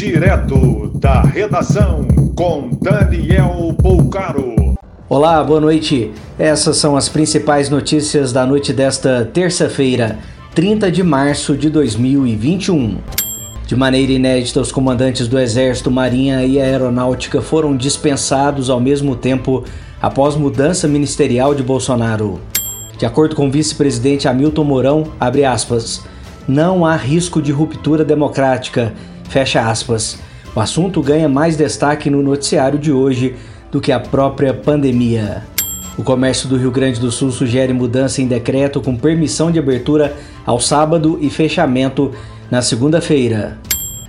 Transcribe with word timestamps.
Direto 0.00 0.92
da 0.94 1.20
redação 1.20 2.08
com 2.34 2.70
Daniel 2.80 3.76
Poucaro. 3.82 4.74
Olá, 5.06 5.44
boa 5.44 5.60
noite. 5.60 6.10
Essas 6.38 6.78
são 6.78 6.96
as 6.96 7.06
principais 7.06 7.68
notícias 7.68 8.32
da 8.32 8.46
noite 8.46 8.72
desta 8.72 9.28
terça-feira, 9.30 10.18
30 10.54 10.90
de 10.90 11.02
março 11.02 11.54
de 11.54 11.68
2021. 11.68 12.96
De 13.66 13.76
maneira 13.76 14.12
inédita, 14.12 14.62
os 14.62 14.72
comandantes 14.72 15.28
do 15.28 15.38
Exército, 15.38 15.90
Marinha 15.90 16.46
e 16.46 16.58
Aeronáutica 16.58 17.42
foram 17.42 17.76
dispensados 17.76 18.70
ao 18.70 18.80
mesmo 18.80 19.14
tempo 19.14 19.64
após 20.00 20.34
mudança 20.34 20.88
ministerial 20.88 21.54
de 21.54 21.62
Bolsonaro. 21.62 22.40
De 22.96 23.04
acordo 23.04 23.36
com 23.36 23.48
o 23.48 23.50
vice-presidente 23.50 24.26
Hamilton 24.26 24.64
Mourão, 24.64 25.04
abre 25.20 25.44
aspas, 25.44 26.02
não 26.48 26.86
há 26.86 26.96
risco 26.96 27.42
de 27.42 27.52
ruptura 27.52 28.02
democrática, 28.02 28.94
fecha 29.30 29.62
aspas. 29.62 30.18
O 30.54 30.60
assunto 30.60 31.00
ganha 31.00 31.28
mais 31.28 31.56
destaque 31.56 32.10
no 32.10 32.22
noticiário 32.22 32.78
de 32.78 32.92
hoje 32.92 33.34
do 33.70 33.80
que 33.80 33.92
a 33.92 34.00
própria 34.00 34.52
pandemia. 34.52 35.44
O 35.96 36.02
comércio 36.02 36.48
do 36.48 36.56
Rio 36.56 36.72
Grande 36.72 36.98
do 36.98 37.12
Sul 37.12 37.30
sugere 37.30 37.72
mudança 37.72 38.20
em 38.20 38.26
decreto 38.26 38.80
com 38.80 38.96
permissão 38.96 39.50
de 39.50 39.58
abertura 39.58 40.16
ao 40.44 40.60
sábado 40.60 41.18
e 41.20 41.30
fechamento 41.30 42.10
na 42.50 42.60
segunda-feira. 42.60 43.56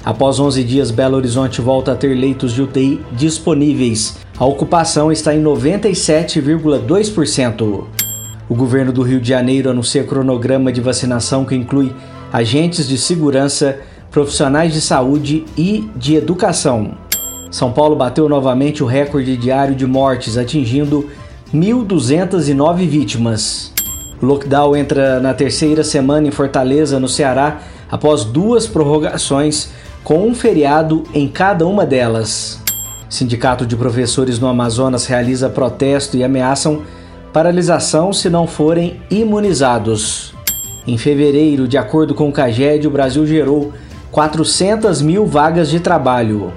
Após 0.04 0.40
11 0.40 0.64
dias, 0.64 0.90
Belo 0.90 1.18
Horizonte 1.18 1.62
volta 1.62 1.92
a 1.92 1.96
ter 1.96 2.16
leitos 2.16 2.54
de 2.54 2.64
UTI 2.64 3.00
disponíveis. 3.12 4.18
A 4.40 4.46
ocupação 4.46 5.12
está 5.12 5.36
em 5.36 5.44
97,2%. 5.44 7.84
O 8.50 8.56
governo 8.56 8.92
do 8.92 9.04
Rio 9.04 9.22
de 9.22 9.30
Janeiro 9.30 9.70
anuncia 9.70 10.04
cronograma 10.04 10.72
de 10.72 10.82
vacinação 10.82 11.46
que 11.46 11.54
inclui 11.54 11.94
agentes 12.34 12.88
de 12.88 12.98
segurança, 12.98 13.78
profissionais 14.12 14.74
de 14.74 14.82
saúde 14.82 15.46
e 15.58 15.90
de 15.96 16.16
educação. 16.16 16.92
São 17.50 17.72
Paulo 17.72 17.96
bateu 17.96 18.28
novamente 18.30 18.84
o 18.84 18.86
recorde 18.86 19.36
diário 19.38 19.74
de 19.74 19.88
mortes, 19.88 20.38
atingindo 20.38 21.10
1.209 21.54 22.88
vítimas. 22.88 23.74
O 24.22 24.26
lockdown 24.26 24.76
entra 24.76 25.20
na 25.20 25.34
terceira 25.34 25.84
semana 25.84 26.28
em 26.28 26.32
Fortaleza, 26.32 27.00
no 27.00 27.08
Ceará, 27.08 27.62
após 27.90 28.24
duas 28.24 28.68
prorrogações, 28.68 29.70
com 30.04 30.28
um 30.28 30.36
feriado 30.36 31.04
em 31.14 31.28
cada 31.28 31.66
uma 31.66 31.86
delas. 31.86 32.62
Sindicato 33.10 33.66
de 33.66 33.76
professores 33.76 34.40
no 34.40 34.48
Amazonas 34.48 35.06
realiza 35.06 35.50
protesto 35.50 36.16
e 36.16 36.24
ameaçam 36.24 36.84
paralisação 37.34 38.14
se 38.14 38.30
não 38.30 38.46
forem 38.46 39.02
imunizados. 39.10 40.34
Em 40.88 40.98
fevereiro, 40.98 41.68
de 41.68 41.78
acordo 41.78 42.14
com 42.14 42.30
o 42.30 42.32
CAGED, 42.32 42.88
o 42.88 42.92
Brasil 42.92 43.26
gerou 43.26 43.74
400 44.12 45.02
mil 45.02 45.26
vagas 45.26 45.70
de 45.70 45.80
trabalho. 45.80 46.52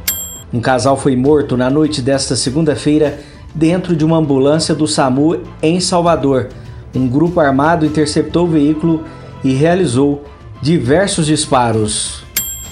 Um 0.52 0.60
casal 0.60 0.96
foi 0.96 1.14
morto 1.16 1.56
na 1.56 1.70
noite 1.70 2.02
desta 2.02 2.34
segunda-feira 2.34 3.20
dentro 3.54 3.94
de 3.94 4.04
uma 4.04 4.16
ambulância 4.16 4.74
do 4.74 4.86
SAMU 4.86 5.40
em 5.62 5.78
Salvador. 5.78 6.48
Um 6.94 7.08
grupo 7.08 7.40
armado 7.40 7.86
interceptou 7.86 8.44
o 8.44 8.50
veículo 8.50 9.04
e 9.42 9.52
realizou 9.52 10.24
diversos 10.60 11.26
disparos. 11.26 12.24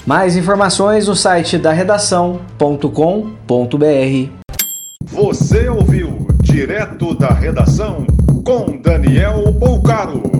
Mais 0.05 0.35
informações 0.35 1.07
no 1.07 1.15
site 1.15 1.57
da 1.57 1.71
redação.com.br. 1.71 2.83
Você 5.05 5.69
ouviu 5.69 6.27
direto 6.41 7.13
da 7.15 7.29
redação 7.29 8.05
com 8.43 8.77
Daniel 8.81 9.51
Bolcaro. 9.53 10.32